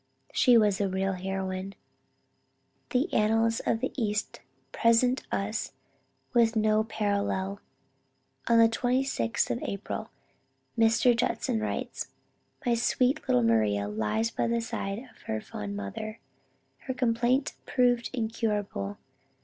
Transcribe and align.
She 0.33 0.57
was 0.57 0.79
the 0.79 0.89
real 0.89 1.13
heroine. 1.13 1.75
The 2.89 3.13
annals 3.13 3.59
in 3.59 3.77
the 3.77 3.93
East 3.95 4.39
present 4.71 5.21
us 5.31 5.73
with 6.33 6.55
no 6.55 6.83
parallel." 6.85 7.59
On 8.47 8.57
the 8.57 8.67
26th 8.67 9.51
of 9.51 9.61
April, 9.61 10.09
Mr. 10.75 11.15
Judson 11.15 11.59
writes, 11.59 12.07
"My 12.65 12.73
sweet 12.73 13.27
little 13.27 13.43
Maria 13.43 13.87
lies 13.87 14.31
by 14.31 14.47
the 14.47 14.59
side 14.59 15.07
of 15.15 15.21
her 15.27 15.39
fond 15.39 15.75
mother. 15.75 16.17
Her 16.79 16.95
complaint 16.95 17.53
proved 17.67 18.09
incurable. 18.11 18.97